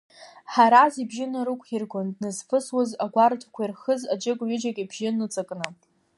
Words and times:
Ҳараз 0.53 0.93
ибжьы 1.01 1.25
нарықәиргон 1.31 2.07
дназвысуаз 2.21 2.91
агәараҭақәа 3.03 3.61
ирхыз 3.63 4.01
аӡәык-ҩыџьак, 4.13 4.77
ибжьы 4.83 5.09
ныҵакны. 5.17 5.67